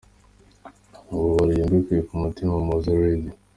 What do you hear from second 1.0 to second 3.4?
Nkubabariye mbikuye ku mutima Mowzey Radio.”